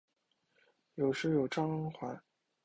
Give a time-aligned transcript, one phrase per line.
[0.95, 2.19] 有时有蕈环。